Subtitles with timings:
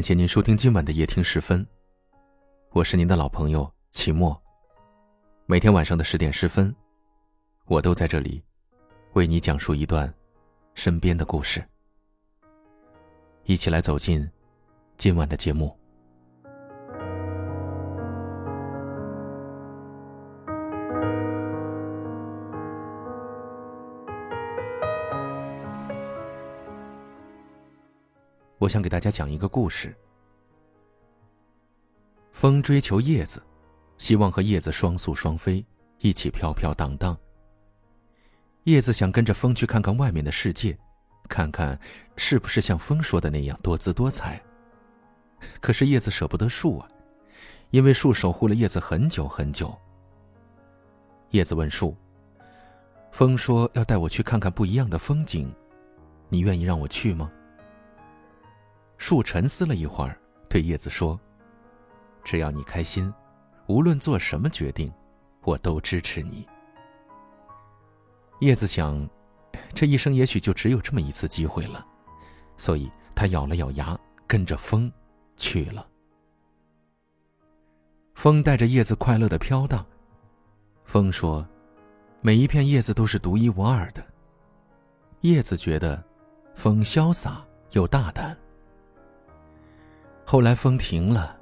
[0.00, 1.66] 感谢您收听今晚的夜听十分，
[2.70, 4.34] 我是您的老朋友齐墨。
[5.44, 6.74] 每天晚上的十点十分，
[7.66, 8.42] 我都在这里，
[9.12, 10.10] 为你讲述一段
[10.72, 11.62] 身边的故事。
[13.44, 14.26] 一起来走进
[14.96, 15.78] 今晚的节目。
[28.60, 29.96] 我想给大家讲一个故事。
[32.30, 33.42] 风追求叶子，
[33.96, 35.64] 希望和叶子双宿双飞，
[36.00, 37.16] 一起飘飘荡荡。
[38.64, 40.78] 叶子想跟着风去看看外面的世界，
[41.26, 41.78] 看看
[42.16, 44.38] 是不是像风说的那样多姿多彩。
[45.58, 46.86] 可是叶子舍不得树啊，
[47.70, 49.74] 因为树守护了叶子很久很久。
[51.30, 51.96] 叶子问树
[53.10, 55.50] ：“风说要带我去看看不一样的风景，
[56.28, 57.32] 你愿意让我去吗？”
[59.00, 60.14] 树沉思了一会儿，
[60.46, 61.18] 对叶子说
[62.22, 63.10] ：“只要你开心，
[63.66, 64.92] 无论做什么决定，
[65.40, 66.46] 我都支持你。”
[68.40, 69.08] 叶子想，
[69.72, 71.84] 这一生也许就只有这么一次机会了，
[72.58, 74.92] 所以他咬了咬牙，跟着风
[75.38, 75.86] 去了。
[78.14, 79.84] 风带着叶子快乐的飘荡。
[80.84, 81.44] 风说
[82.20, 84.06] ：“每一片叶子都是独一无二的。”
[85.22, 86.04] 叶子觉得，
[86.54, 88.36] 风潇洒又大胆。
[90.30, 91.36] 后来风停了，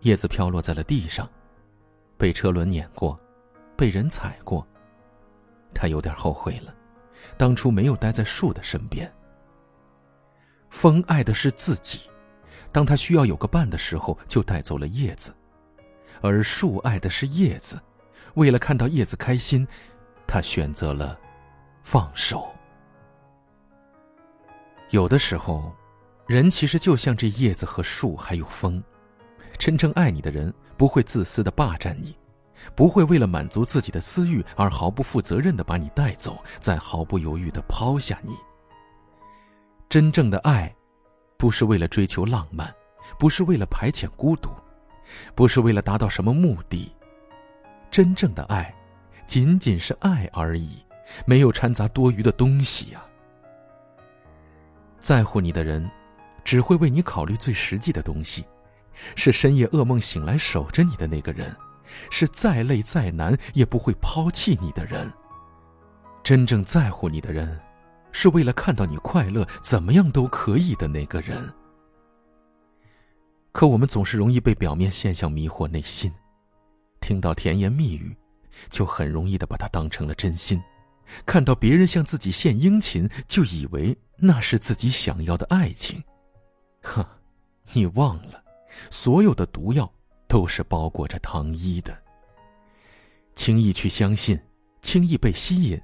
[0.00, 1.28] 叶子飘落在了地上，
[2.16, 3.20] 被车轮碾过，
[3.76, 4.66] 被人踩过。
[5.74, 6.74] 他有点后悔了，
[7.36, 9.12] 当初没有待在树的身边。
[10.70, 12.00] 风爱的是自己，
[12.72, 15.30] 当他需要有个伴的时候，就带走了叶子；
[16.22, 17.78] 而树爱的是叶子，
[18.36, 19.68] 为了看到叶子开心，
[20.26, 21.20] 他选择了
[21.82, 22.48] 放手。
[24.88, 25.70] 有的时候。
[26.26, 28.82] 人其实就像这叶子和树，还有风。
[29.58, 32.16] 真正爱你的人，不会自私的霸占你，
[32.74, 38.34] 不会为了满足自己的私欲而毫不负责任的把你带走，再毫不犹豫的抛下你。
[39.88, 40.74] 真正的爱，
[41.36, 42.74] 不是为了追求浪漫，
[43.18, 44.48] 不是为了排遣孤独，
[45.34, 46.90] 不是为了达到什么目的。
[47.90, 48.74] 真正的爱，
[49.26, 50.78] 仅仅是爱而已，
[51.26, 53.04] 没有掺杂多余的东西呀。
[54.98, 55.88] 在乎你的人。
[56.44, 58.44] 只会为你考虑最实际的东西，
[59.16, 61.54] 是深夜噩梦醒来守着你的那个人，
[62.10, 65.10] 是再累再难也不会抛弃你的人。
[66.22, 67.60] 真正在乎你的人，
[68.12, 71.52] 是为了看到你快乐，怎么样都可以的那个人。
[73.52, 76.12] 可我们总是容易被表面现象迷惑内心，
[77.00, 78.16] 听到甜言蜜语，
[78.70, 80.58] 就很容易的把它当成了真心；
[81.24, 86.02] 看到别人向自己献殷勤，就以为那是自己想要的爱情。
[86.84, 87.18] 哈，
[87.72, 88.44] 你忘了，
[88.90, 89.90] 所有的毒药
[90.28, 91.98] 都是包裹着糖衣的。
[93.34, 94.38] 轻易去相信，
[94.82, 95.80] 轻易被吸引，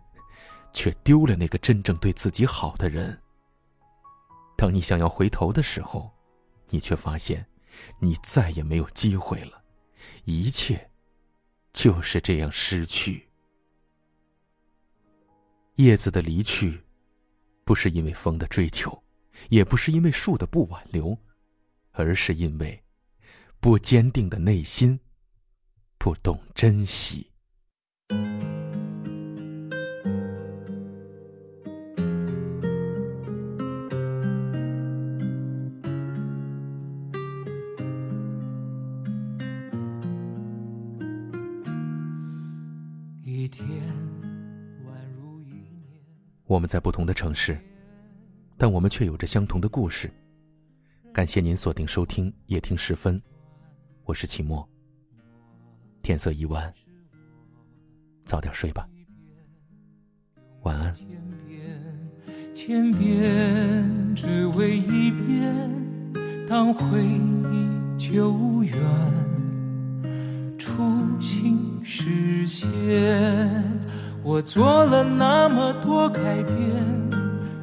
[0.74, 3.18] 却丢了那个真正对自己好的人。
[4.56, 6.08] 当你想要回头的时候，
[6.68, 7.44] 你却发现，
[7.98, 9.64] 你再也没有机会了，
[10.24, 10.90] 一切
[11.72, 13.26] 就是这样失去。
[15.76, 16.78] 叶子的离去，
[17.64, 19.02] 不是因为风的追求。
[19.48, 21.16] 也不是因为树的不挽留，
[21.92, 22.80] 而是因为
[23.58, 24.98] 不坚定的内心，
[25.98, 27.26] 不懂珍惜。
[43.22, 43.66] 一天
[44.84, 46.00] 宛如一年，
[46.46, 47.58] 我们在不同的城市。
[48.60, 50.12] 但我们却有着相同的故事。
[51.14, 53.18] 感谢您锁定收听夜听时分，
[54.04, 54.68] 我是齐墨。
[56.02, 56.70] 天色已晚，
[58.26, 58.86] 早点睡吧，
[60.64, 60.92] 晚安。
[62.52, 68.76] 千遍只为一遍，当回忆久远，
[70.58, 70.70] 初
[71.18, 72.68] 心实现，
[74.22, 77.09] 我做了那么多改变。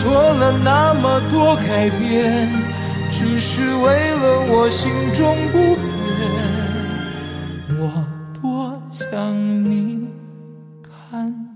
[0.00, 2.48] 做了那么多改变
[3.10, 5.88] 只是为了我心中不变。
[7.78, 8.04] 我
[8.40, 9.34] 多想
[9.68, 10.08] 你
[11.10, 11.47] 看。